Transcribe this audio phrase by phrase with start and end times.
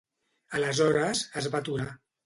[0.59, 1.91] Aleshores, es va aturar.